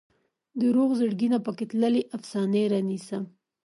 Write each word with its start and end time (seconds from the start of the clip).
د 0.59 0.61
روغ 0.75 0.89
زړګي 0.99 1.27
نه 1.33 1.39
پکې 1.45 1.65
تللې 1.69 2.03
افسانې 2.15 2.63
رانیسم 2.73 3.23